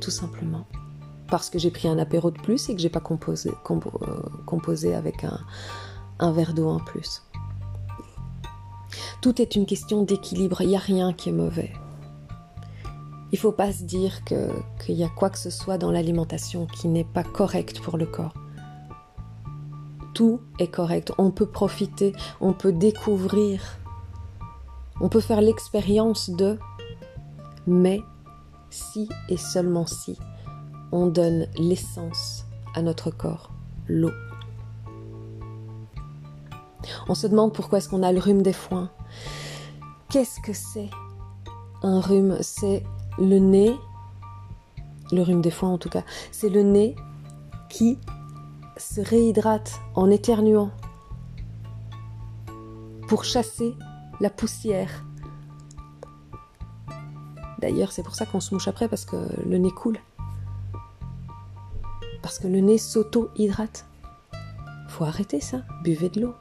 Tout 0.00 0.12
simplement. 0.12 0.66
Parce 1.26 1.50
que 1.50 1.58
j'ai 1.58 1.72
pris 1.72 1.88
un 1.88 1.98
apéro 1.98 2.30
de 2.30 2.40
plus 2.40 2.68
et 2.68 2.76
que 2.76 2.80
j'ai 2.80 2.88
pas 2.88 3.00
composé, 3.00 3.50
euh, 3.50 3.74
composé 4.46 4.94
avec 4.94 5.24
un, 5.24 5.40
un 6.20 6.30
verre 6.30 6.54
d'eau 6.54 6.68
en 6.68 6.78
plus. 6.78 7.24
Tout 9.20 9.42
est 9.42 9.56
une 9.56 9.66
question 9.66 10.04
d'équilibre, 10.04 10.60
il 10.60 10.68
n'y 10.68 10.76
a 10.76 10.80
rien 10.80 11.12
qui 11.12 11.30
est 11.30 11.32
mauvais. 11.32 11.72
Il 13.32 13.36
ne 13.36 13.40
faut 13.40 13.52
pas 13.52 13.72
se 13.72 13.84
dire 13.84 14.24
qu'il 14.24 14.94
y 14.94 15.04
a 15.04 15.08
quoi 15.08 15.30
que 15.30 15.38
ce 15.38 15.50
soit 15.50 15.78
dans 15.78 15.92
l'alimentation 15.92 16.66
qui 16.66 16.88
n'est 16.88 17.04
pas 17.04 17.22
correct 17.22 17.80
pour 17.80 17.96
le 17.96 18.06
corps. 18.06 18.34
Tout 20.14 20.40
est 20.58 20.66
correct. 20.68 21.12
On 21.16 21.30
peut 21.30 21.46
profiter, 21.46 22.12
on 22.40 22.52
peut 22.52 22.72
découvrir, 22.72 23.62
on 25.00 25.08
peut 25.08 25.20
faire 25.20 25.40
l'expérience 25.40 26.28
de, 26.30 26.58
mais 27.66 28.02
si 28.68 29.08
et 29.28 29.36
seulement 29.36 29.86
si 29.86 30.18
on 30.92 31.06
donne 31.06 31.46
l'essence 31.56 32.44
à 32.74 32.82
notre 32.82 33.10
corps, 33.10 33.52
l'eau. 33.86 34.12
On 37.08 37.14
se 37.14 37.28
demande 37.28 37.54
pourquoi 37.54 37.78
est-ce 37.78 37.88
qu'on 37.88 38.02
a 38.02 38.10
le 38.12 38.18
rhume 38.18 38.42
des 38.42 38.52
foins. 38.52 38.90
Qu'est-ce 40.08 40.40
que 40.40 40.52
c'est 40.52 40.90
un 41.82 42.00
rhume? 42.00 42.36
C'est 42.40 42.82
le 43.18 43.38
nez, 43.38 43.76
le 45.12 45.22
rhume 45.22 45.40
des 45.40 45.50
foins 45.50 45.70
en 45.70 45.78
tout 45.78 45.88
cas, 45.88 46.04
c'est 46.32 46.48
le 46.48 46.62
nez 46.62 46.96
qui 47.68 47.98
se 48.76 49.00
réhydrate 49.00 49.80
en 49.94 50.10
éternuant 50.10 50.70
pour 53.08 53.24
chasser 53.24 53.74
la 54.20 54.30
poussière. 54.30 55.04
D'ailleurs, 57.58 57.92
c'est 57.92 58.02
pour 58.02 58.14
ça 58.14 58.24
qu'on 58.24 58.40
se 58.40 58.54
mouche 58.54 58.68
après 58.68 58.88
parce 58.88 59.04
que 59.04 59.16
le 59.46 59.58
nez 59.58 59.70
coule. 59.70 59.98
Parce 62.22 62.38
que 62.38 62.46
le 62.46 62.60
nez 62.60 62.78
s'auto-hydrate. 62.78 63.86
Faut 64.88 65.04
arrêter 65.04 65.40
ça, 65.40 65.62
buvez 65.84 66.08
de 66.08 66.20
l'eau 66.22 66.34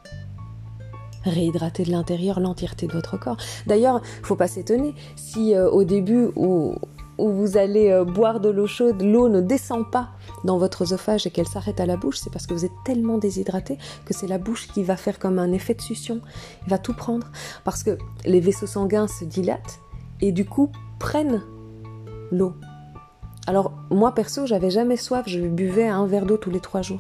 réhydrater 1.30 1.84
de 1.84 1.92
l'intérieur 1.92 2.40
l'entièreté 2.40 2.88
de 2.88 2.94
votre 2.94 3.20
corps. 3.20 3.38
D'ailleurs, 3.68 4.02
faut 4.24 4.36
pas 4.36 4.48
s'étonner 4.48 4.94
si 5.16 5.56
euh, 5.56 5.70
au 5.70 5.84
début 5.84 6.30
où, 6.36 6.76
vous 7.18 7.58
allez 7.58 7.90
euh, 7.90 8.06
boire 8.06 8.40
de 8.40 8.50
l'eau 8.50 8.68
chaude, 8.68 9.02
l'eau 9.02 9.28
ne 9.28 9.42
descend 9.42 9.90
pas 9.92 10.10
dans 10.46 10.58
votre 10.58 10.84
oesophage 10.84 11.28
et 11.28 11.32
qu'elle 11.32 11.48
s'arrête 11.48 11.82
à 11.82 11.86
la 11.86 11.98
bouche, 11.98 12.20
c'est 12.20 12.32
parce 12.32 12.48
que 12.48 12.54
vous 12.54 12.64
êtes 12.64 12.72
tellement 12.86 13.18
déshydraté 13.18 13.78
que 14.06 14.14
c'est 14.14 14.28
la 14.28 14.38
bouche 14.38 14.68
qui 14.70 14.84
va 14.84 14.96
faire 14.96 15.20
comme 15.20 15.38
un 15.38 15.52
effet 15.52 15.74
de 15.74 15.82
succion. 15.82 16.22
Il 16.66 16.70
va 16.70 16.78
tout 16.78 16.94
prendre 16.94 17.28
parce 17.66 17.84
que 17.84 17.98
les 18.26 18.40
vaisseaux 18.40 18.68
sanguins 18.68 19.08
se 19.08 19.26
dilatent 19.26 19.80
et 20.22 20.32
du 20.32 20.46
coup 20.46 20.72
prennent 20.98 21.42
l'eau. 22.32 22.54
Alors 23.48 23.74
moi 23.90 24.14
perso, 24.14 24.46
j'avais 24.46 24.70
jamais 24.70 24.96
soif, 24.96 25.24
je 25.28 25.40
buvais 25.40 25.88
un 25.88 26.06
verre 26.06 26.26
d'eau 26.26 26.38
tous 26.38 26.52
les 26.52 26.60
trois 26.60 26.82
jours. 26.82 27.00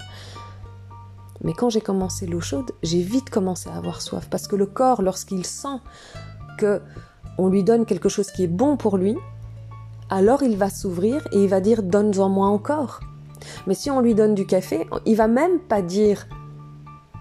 Mais 1.42 1.54
quand 1.54 1.70
j'ai 1.70 1.82
commencé 1.82 2.26
l'eau 2.26 2.42
chaude, 2.42 2.72
j'ai 2.84 3.02
vite 3.02 3.30
commencé 3.30 3.70
à 3.70 3.76
avoir 3.76 4.02
soif 4.02 4.28
parce 4.30 4.48
que 4.48 4.56
le 4.56 4.66
corps, 4.66 5.02
lorsqu'il 5.02 5.46
sent 5.46 5.80
que 6.58 6.82
on 7.38 7.48
lui 7.48 7.64
donne 7.64 7.86
quelque 7.86 8.10
chose 8.10 8.32
qui 8.32 8.44
est 8.44 8.48
bon 8.48 8.76
pour 8.76 8.98
lui, 8.98 9.16
alors 10.10 10.44
il 10.44 10.58
va 10.58 10.70
s'ouvrir 10.70 11.26
et 11.32 11.44
il 11.44 11.50
va 11.50 11.62
dire 11.62 11.84
donne-en 11.84 12.30
moi 12.30 12.48
encore. 12.48 13.00
Mais 13.68 13.74
si 13.74 13.90
on 13.90 14.02
lui 14.02 14.16
donne 14.16 14.36
du 14.36 14.46
café, 14.46 14.86
il 15.06 15.16
va 15.16 15.28
même 15.28 15.60
pas 15.60 15.82
dire 15.82 16.28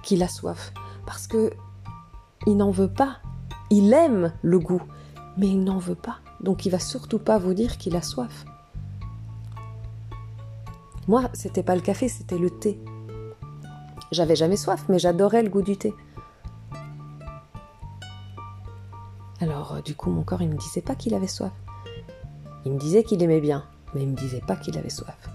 qu'il 0.03 0.23
a 0.23 0.29
soif 0.29 0.73
parce 1.07 1.27
que 1.27 1.51
il 2.47 2.57
n'en 2.57 2.71
veut 2.71 2.93
pas. 2.93 3.19
Il 3.71 3.93
aime 3.93 4.33
le 4.43 4.59
goût, 4.59 4.83
mais 5.37 5.49
il 5.49 5.63
n'en 5.63 5.79
veut 5.79 5.95
pas. 5.95 6.19
Donc 6.41 6.67
il 6.67 6.71
va 6.71 6.79
surtout 6.79 7.19
pas 7.19 7.39
vous 7.39 7.55
dire 7.55 7.79
qu'il 7.79 7.95
a 7.95 8.03
soif. 8.03 8.45
Moi, 11.07 11.25
c'était 11.33 11.63
pas 11.63 11.75
le 11.75 11.81
café, 11.81 12.09
c'était 12.09 12.39
le 12.39 12.51
thé. 12.51 12.81
J'avais 14.11 14.37
jamais 14.37 14.57
soif, 14.57 14.85
mais 14.89 14.99
j'adorais 14.99 15.43
le 15.43 15.51
goût 15.51 15.63
du 15.63 15.77
thé. 15.77 15.95
Alors, 19.41 19.75
euh, 19.75 19.81
du 19.83 19.95
coup, 19.95 20.11
mon 20.11 20.23
corps, 20.23 20.43
il 20.43 20.49
me 20.49 20.57
disait 20.57 20.81
pas 20.81 20.95
qu'il 20.95 21.15
avait 21.15 21.27
soif. 21.27 21.53
Il 22.65 22.73
me 22.73 22.79
disait 22.79 23.05
qu'il 23.05 23.23
aimait 23.23 23.41
bien, 23.41 23.65
mais 23.95 24.03
il 24.03 24.09
me 24.09 24.17
disait 24.17 24.43
pas 24.47 24.57
qu'il 24.57 24.79
avait 24.79 24.91
soif. 24.91 25.29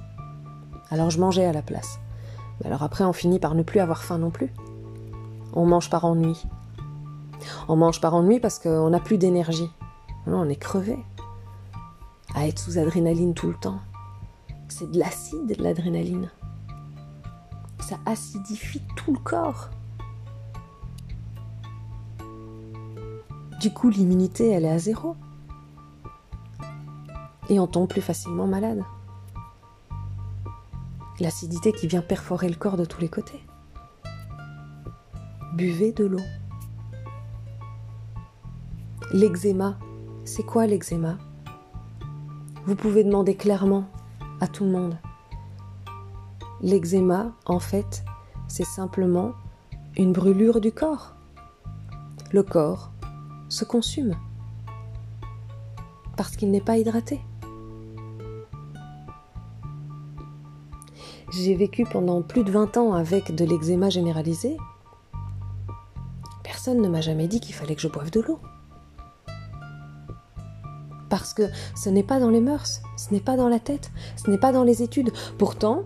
Alors, 0.90 1.10
je 1.10 1.20
mangeais 1.20 1.46
à 1.46 1.54
la 1.54 1.62
place. 1.62 2.00
Mais 2.60 2.68
alors 2.68 2.84
après, 2.84 3.04
on 3.04 3.14
finit 3.14 3.40
par 3.40 3.56
ne 3.56 3.64
plus 3.64 3.80
avoir 3.80 4.04
faim 4.04 4.18
non 4.18 4.32
plus. 4.32 4.52
On 5.54 5.66
mange 5.66 5.90
par 5.90 6.06
ennui. 6.06 6.44
On 7.68 7.76
mange 7.76 8.02
par 8.02 8.14
ennui 8.14 8.40
parce 8.40 8.60
qu'on 8.60 8.90
n'a 8.90 9.00
plus 9.00 9.18
d'énergie. 9.18 9.70
On 10.26 10.50
est 10.50 10.56
crevé. 10.56 10.98
À 12.36 12.48
être 12.48 12.60
sous 12.60 12.78
adrénaline 12.78 13.34
tout 13.34 13.48
le 13.48 13.56
temps. 13.56 13.80
C'est 14.68 14.90
de 14.90 14.98
l'acide, 14.98 15.56
l'adrénaline 15.60 16.30
ça 17.84 18.00
acidifie 18.06 18.82
tout 18.96 19.14
le 19.14 19.20
corps. 19.20 19.70
Du 23.60 23.72
coup, 23.72 23.90
l'immunité, 23.90 24.50
elle 24.50 24.66
est 24.66 24.72
à 24.72 24.80
zéro. 24.80 25.16
Et 27.50 27.60
on 27.60 27.68
tombe 27.68 27.90
plus 27.90 28.02
facilement 28.02 28.48
malade. 28.48 28.84
L'acidité 31.20 31.72
qui 31.72 31.88
vient 31.88 32.02
perforer 32.02 32.50
le 32.50 32.56
corps 32.56 32.78
de 32.78 32.86
tous 32.86 33.02
les 33.02 33.10
côtés. 33.10 33.46
Buvez 35.54 35.92
de 35.92 36.06
l'eau. 36.06 36.24
L'eczéma, 39.12 39.78
c'est 40.26 40.44
quoi 40.44 40.66
l'eczéma? 40.66 41.18
Vous 42.66 42.76
pouvez 42.76 43.04
demander 43.04 43.36
clairement 43.36 43.86
à 44.40 44.48
tout 44.48 44.64
le 44.64 44.72
monde. 44.72 44.98
L'eczéma, 46.64 47.34
en 47.46 47.60
fait, 47.60 48.06
c'est 48.48 48.64
simplement 48.64 49.34
une 49.98 50.14
brûlure 50.14 50.62
du 50.62 50.72
corps. 50.72 51.14
Le 52.32 52.42
corps 52.42 52.90
se 53.50 53.66
consume 53.66 54.16
parce 56.16 56.38
qu'il 56.38 56.52
n'est 56.52 56.62
pas 56.62 56.78
hydraté. 56.78 57.20
J'ai 61.34 61.54
vécu 61.54 61.84
pendant 61.84 62.22
plus 62.22 62.46
de 62.46 62.52
20 62.52 62.78
ans 62.78 62.94
avec 62.94 63.36
de 63.36 63.44
l'eczéma 63.44 63.90
généralisé. 63.90 64.56
Personne 66.46 66.82
ne 66.82 66.88
m'a 66.88 67.02
jamais 67.02 67.28
dit 67.28 67.42
qu'il 67.42 67.56
fallait 67.56 67.76
que 67.76 67.82
je 67.82 67.90
boive 67.90 68.10
de 68.10 68.22
l'eau. 68.22 68.40
Parce 71.10 71.34
que 71.34 71.44
ce 71.76 71.90
n'est 71.90 72.04
pas 72.04 72.22
dans 72.22 72.30
les 72.30 72.40
mœurs, 72.40 72.82
ce 72.96 73.14
n'est 73.14 73.20
pas 73.20 73.36
dans 73.36 73.50
la 73.50 73.60
tête, 73.60 73.92
ce 74.16 74.32
n'est 74.32 74.38
pas 74.38 74.54
dans 74.54 74.64
les 74.64 74.82
études. 74.82 75.12
Pourtant, 75.38 75.84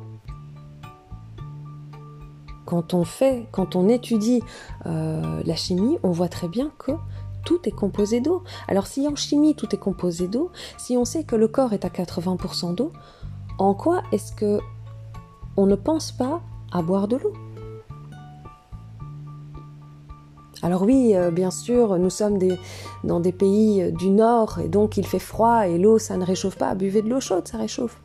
quand 2.67 2.93
on 2.93 3.05
fait, 3.05 3.47
quand 3.51 3.75
on 3.75 3.87
étudie 3.87 4.43
euh, 4.85 5.41
la 5.45 5.55
chimie, 5.55 5.97
on 6.03 6.11
voit 6.11 6.27
très 6.27 6.49
bien 6.49 6.69
que 6.77 6.91
tout 7.45 7.59
est 7.63 7.71
composé 7.71 8.19
d'eau. 8.19 8.43
Alors 8.67 8.85
si 8.87 9.07
en 9.07 9.15
chimie 9.15 9.55
tout 9.55 9.73
est 9.73 9.79
composé 9.79 10.27
d'eau, 10.27 10.51
si 10.77 10.97
on 10.97 11.05
sait 11.05 11.23
que 11.23 11.37
le 11.37 11.47
corps 11.47 11.71
est 11.71 11.85
à 11.85 11.87
80% 11.87 12.75
d'eau, 12.75 12.91
en 13.57 13.73
quoi 13.73 14.03
est-ce 14.11 14.33
que 14.33 14.59
on 15.55 15.65
ne 15.65 15.75
pense 15.75 16.11
pas 16.11 16.41
à 16.71 16.81
boire 16.81 17.07
de 17.07 17.15
l'eau? 17.15 17.33
Alors 20.61 20.81
oui, 20.81 21.15
euh, 21.15 21.31
bien 21.31 21.51
sûr, 21.51 21.97
nous 21.97 22.09
sommes 22.09 22.37
dans 23.05 23.21
des 23.21 23.31
pays 23.31 23.93
du 23.93 24.09
nord 24.09 24.59
et 24.59 24.67
donc 24.67 24.97
il 24.97 25.07
fait 25.07 25.19
froid 25.19 25.67
et 25.67 25.77
l'eau 25.77 25.99
ça 25.99 26.17
ne 26.17 26.25
réchauffe 26.25 26.57
pas. 26.57 26.75
Buvez 26.75 27.01
de 27.01 27.09
l'eau 27.09 27.21
chaude, 27.21 27.47
ça 27.47 27.57
réchauffe. 27.57 28.01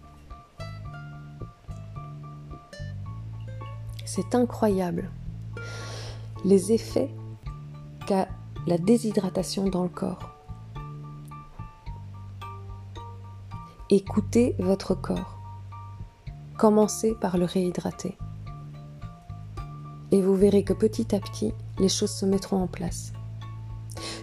C'est 4.15 4.35
incroyable 4.35 5.11
les 6.45 6.71
effets 6.71 7.09
qu'a 8.07 8.29
la 8.67 8.77
déshydratation 8.77 9.71
dans 9.71 9.85
le 9.85 9.89
corps. 9.89 10.37
Écoutez 13.89 14.55
votre 14.59 14.95
corps. 14.95 15.39
Commencez 16.59 17.15
par 17.15 17.39
le 17.39 17.47
réhydrater. 17.47 18.19
Et 20.11 20.21
vous 20.21 20.35
verrez 20.35 20.63
que 20.63 20.75
petit 20.75 21.15
à 21.15 21.19
petit, 21.19 21.55
les 21.79 21.89
choses 21.89 22.13
se 22.13 22.27
mettront 22.27 22.63
en 22.63 22.67
place. 22.67 23.15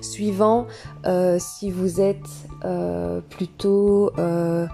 Suivant 0.02 0.68
euh, 1.08 1.40
si 1.40 1.72
vous 1.72 2.00
êtes 2.00 2.30
euh, 2.64 3.22
plutôt 3.22 4.12
euh, 4.20 4.68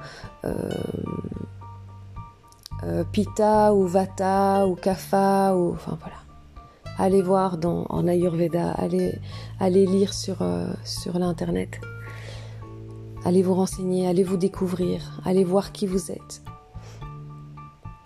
euh, 2.85 3.03
Pita 3.03 3.73
ou 3.73 3.87
Vata 3.87 4.67
ou 4.67 4.75
Kapha 4.75 5.55
ou 5.55 5.73
enfin 5.73 5.97
voilà. 5.99 6.17
Allez 6.97 7.21
voir 7.21 7.57
dans, 7.57 7.85
en 7.89 8.07
Ayurveda, 8.07 8.71
allez, 8.71 9.19
lire 9.59 10.13
sur, 10.13 10.41
euh, 10.41 10.67
sur 10.85 11.19
l'internet. 11.19 11.81
Allez 13.25 13.41
vous 13.41 13.53
renseigner, 13.53 14.07
allez 14.07 14.23
vous 14.23 14.37
découvrir, 14.37 15.19
allez 15.25 15.43
voir 15.43 15.73
qui 15.73 15.87
vous 15.87 16.09
êtes. 16.11 16.41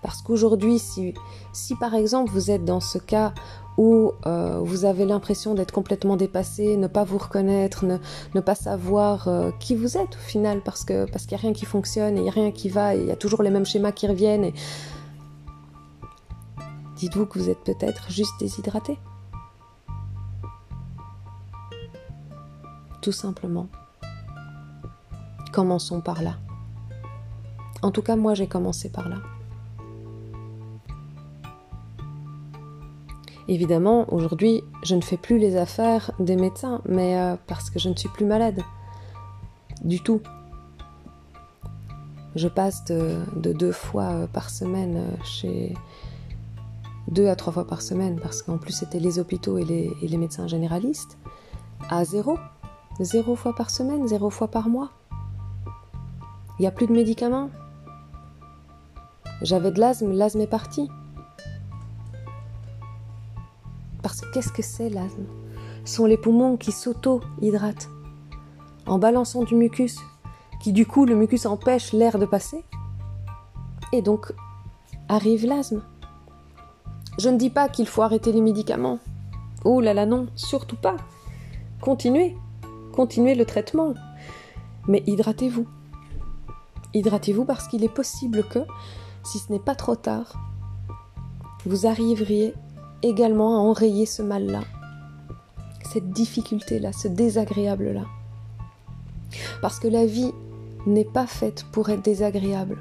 Parce 0.02 0.24
qu'aujourd'hui, 0.24 0.80
si 0.80 1.76
par 1.80 1.94
exemple 1.94 2.32
vous 2.32 2.50
êtes 2.50 2.66
dans 2.66 2.80
ce 2.80 2.98
cas 2.98 3.34
où 3.80 4.12
euh, 4.26 4.60
vous 4.62 4.84
avez 4.84 5.06
l'impression 5.06 5.54
d'être 5.54 5.72
complètement 5.72 6.18
dépassé, 6.18 6.76
ne 6.76 6.88
pas 6.88 7.06
vous 7.06 7.18
reconnaître, 7.18 7.86
ne, 7.86 8.42
pas 8.42 8.54
savoir 8.54 9.30
euh, 9.30 9.52
qui 9.62 9.74
vous 9.74 9.96
êtes 9.96 10.18
au 10.18 10.28
final, 10.28 10.60
parce 10.60 10.84
que 10.84 11.10
parce 11.10 11.26
qu'il 11.26 11.38
n'y 11.38 11.40
a 11.40 11.44
rien 11.44 11.54
qui 11.54 11.64
fonctionne, 11.64 12.18
et 12.18 12.20
il 12.20 12.24
n'y 12.24 12.30
a 12.30 12.34
rien 12.34 12.52
qui 12.52 12.68
va, 12.68 12.94
il 12.94 13.06
y 13.06 13.12
a 13.12 13.16
toujours 13.16 13.42
les 13.42 13.50
mêmes 13.50 13.66
schémas 13.66 13.94
qui 13.94 14.06
reviennent. 14.06 14.44
Et... 14.44 14.54
Dites-vous 16.98 17.26
que 17.26 17.40
vous 17.40 17.50
êtes 17.50 17.64
peut-être 17.64 18.12
juste 18.12 18.34
déshydraté. 18.42 19.00
Tout 23.02 23.14
simplement. 23.14 23.68
Commençons 25.54 26.02
par 26.02 26.22
là. 26.22 26.36
En 27.82 27.92
tout 27.92 28.02
cas, 28.02 28.18
moi 28.18 28.34
j'ai 28.34 28.48
commencé 28.48 28.90
par 28.90 29.08
là. 29.08 29.20
Évidemment, 33.50 34.06
aujourd'hui, 34.14 34.64
je 34.84 34.94
ne 34.94 35.02
fais 35.02 35.18
plus 35.18 35.40
les 35.40 35.56
affaires 35.56 36.12
des 36.20 36.36
médecins, 36.36 36.84
mais 36.86 37.20
euh, 37.20 37.36
parce 37.48 37.72
que 37.72 37.80
je 37.80 37.90
ne 37.90 37.96
suis 37.96 38.08
plus 38.08 38.24
malade. 38.26 38.62
Du 39.84 40.04
tout. 40.04 40.22
Je 42.36 42.48
passe 42.48 42.86
de, 42.86 43.18
deux 43.36 43.72
fois 43.72 44.04
euh, 44.12 44.28
par 44.28 44.52
semaine 44.52 44.98
euh, 44.98 45.24
chez... 45.24 45.74
Deux 47.08 47.28
à 47.28 47.36
trois 47.36 47.52
fois 47.52 47.66
par 47.66 47.82
semaine, 47.82 48.20
parce 48.22 48.44
qu'en 48.44 48.60
plus 48.60 48.72
c'était 48.72 49.00
les 49.00 49.18
hôpitaux 49.18 49.58
et 49.58 49.66
les, 49.66 49.92
et 50.04 50.08
les 50.08 50.18
médecins 50.18 50.46
généralistes, 50.46 51.18
à 51.90 52.06
zéro. 52.06 52.38
Zéro 53.00 53.36
fois 53.36 53.56
par 53.56 53.72
semaine, 53.72 54.08
zéro 54.08 54.30
fois 54.30 54.50
par 54.50 54.70
mois. 54.70 54.92
Il 56.60 56.62
n'y 56.62 56.68
a 56.68 56.72
plus 56.72 56.86
de 56.86 56.94
médicaments. 56.94 57.50
J'avais 59.42 59.72
de 59.72 59.80
l'asthme, 59.80 60.12
l'asthme 60.12 60.42
est 60.42 60.48
parti. 60.48 60.88
Parce 64.02 64.22
que 64.22 64.32
qu'est-ce 64.32 64.52
que 64.52 64.62
c'est 64.62 64.90
l'asthme 64.90 65.26
Ce 65.86 65.96
sont 65.96 66.06
les 66.06 66.18
poumons 66.18 66.58
qui 66.58 66.72
s'auto-hydratent 66.72 67.90
en 68.86 68.98
balançant 68.98 69.44
du 69.44 69.56
mucus, 69.56 69.98
qui 70.62 70.74
du 70.74 70.86
coup 70.86 71.06
le 71.06 71.16
mucus 71.16 71.46
empêche 71.46 71.94
l'air 71.94 72.18
de 72.18 72.26
passer. 72.26 72.64
Et 73.94 74.02
donc 74.02 74.34
arrive 75.08 75.46
l'asthme. 75.46 75.84
Je 77.20 77.30
ne 77.30 77.38
dis 77.38 77.50
pas 77.50 77.70
qu'il 77.70 77.88
faut 77.88 78.02
arrêter 78.02 78.32
les 78.32 78.42
médicaments. 78.42 79.00
Oh 79.66 79.82
là 79.82 79.94
là 79.94 80.06
non, 80.06 80.28
surtout 80.36 80.78
pas. 80.78 80.96
Continuez, 81.82 82.36
continuez 82.94 83.36
le 83.36 83.46
traitement. 83.46 83.94
Mais 84.88 85.04
hydratez-vous. 85.06 85.68
Hydratez-vous 86.94 87.46
parce 87.46 87.68
qu'il 87.68 87.84
est 87.84 87.94
possible 87.94 88.44
que, 88.44 88.60
si 89.24 89.38
ce 89.38 89.52
n'est 89.52 89.60
pas 89.60 89.76
trop 89.76 89.96
tard, 89.96 90.34
vous 91.66 91.86
arriveriez 91.86 92.54
également 93.04 93.56
à 93.56 93.60
enrayer 93.60 94.06
ce 94.06 94.22
mal-là, 94.22 94.62
cette 95.92 96.12
difficulté-là, 96.12 96.92
ce 96.94 97.08
désagréable-là. 97.08 98.06
Parce 99.62 99.80
que 99.80 99.88
la 99.88 100.06
vie 100.06 100.32
n'est 100.86 101.06
pas 101.06 101.28
faite 101.28 101.66
pour 101.72 101.90
être 101.90 102.04
désagréable. 102.04 102.78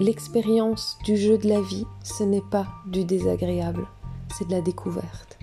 L'expérience 0.00 0.98
du 1.04 1.16
jeu 1.16 1.38
de 1.38 1.48
la 1.48 1.60
vie, 1.60 1.86
ce 2.02 2.24
n'est 2.24 2.42
pas 2.50 2.66
du 2.86 3.04
désagréable, 3.04 3.86
c'est 4.36 4.46
de 4.46 4.52
la 4.52 4.60
découverte. 4.60 5.38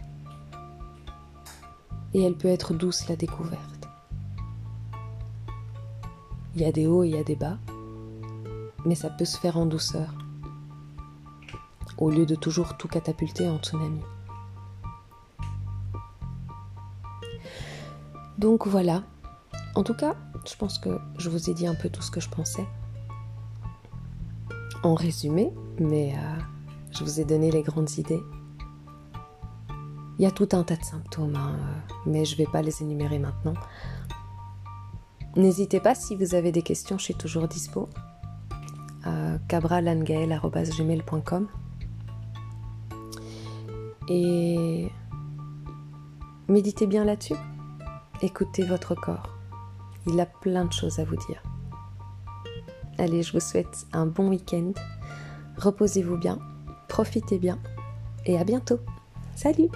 Et 2.14 2.22
elle 2.22 2.36
peut 2.36 2.50
être 2.50 2.74
douce, 2.74 3.08
la 3.08 3.16
découverte. 3.16 3.88
Il 6.56 6.62
y 6.62 6.66
a 6.66 6.72
des 6.74 6.86
hauts 6.86 7.04
et 7.04 7.08
il 7.08 7.16
y 7.16 7.20
a 7.20 7.24
des 7.24 7.38
bas, 7.38 7.58
mais 8.86 8.96
ça 8.96 9.10
peut 9.10 9.24
se 9.24 9.38
faire 9.38 9.58
en 9.58 9.66
douceur 9.66 10.21
au 12.02 12.10
lieu 12.10 12.26
de 12.26 12.36
toujours 12.36 12.76
tout 12.78 12.88
catapulter 12.88 13.48
en 13.48 13.60
tsunami. 13.60 14.02
Donc 18.40 18.68
voilà. 18.68 19.04
En 19.76 19.84
tout 19.84 19.94
cas, 19.94 20.16
je 20.46 20.56
pense 20.56 20.80
que 20.80 21.00
je 21.20 21.30
vous 21.30 21.50
ai 21.50 21.54
dit 21.54 21.68
un 21.68 21.76
peu 21.76 21.90
tout 21.90 22.02
ce 22.02 22.10
que 22.10 22.20
je 22.20 22.28
pensais. 22.28 22.66
En 24.84 24.96
résumé, 24.96 25.54
mais 25.80 26.16
euh, 26.16 26.40
je 26.90 27.04
vous 27.04 27.20
ai 27.20 27.24
donné 27.24 27.52
les 27.52 27.62
grandes 27.62 27.92
idées. 27.92 28.22
Il 30.18 30.24
y 30.24 30.26
a 30.26 30.32
tout 30.32 30.50
un 30.54 30.64
tas 30.64 30.76
de 30.76 30.84
symptômes, 30.84 31.36
hein, 31.36 31.56
euh, 31.56 31.94
mais 32.08 32.26
je 32.26 32.34
ne 32.34 32.38
vais 32.40 32.52
pas 32.52 32.64
les 32.64 32.82
énumérer 32.82 33.20
maintenant. 33.20 33.54
N'hésitez 35.36 35.80
pas 35.80 35.94
si 35.94 36.16
vous 36.16 36.34
avez 36.34 36.52
des 36.52 36.64
questions, 36.64 36.98
je 36.98 37.04
suis 37.04 37.16
toujours 37.16 37.48
dispo. 37.48 37.90
Euh, 39.06 39.38
et 44.12 44.92
méditez 46.50 46.86
bien 46.86 47.06
là-dessus. 47.06 47.36
Écoutez 48.22 48.64
votre 48.64 48.94
corps. 48.94 49.30
Il 50.06 50.20
a 50.20 50.26
plein 50.26 50.66
de 50.66 50.74
choses 50.74 51.00
à 51.00 51.06
vous 51.06 51.16
dire. 51.16 51.42
Allez, 52.98 53.24
je 53.24 53.32
vous 53.32 53.40
souhaite 53.40 53.88
un 53.94 54.06
bon 54.06 54.30
week-end. 54.30 54.74
Reposez-vous 55.58 56.18
bien, 56.18 56.40
profitez 56.90 57.40
bien 57.40 57.58
et 58.26 58.38
à 58.38 58.44
bientôt. 58.44 58.80
Salut 59.36 59.70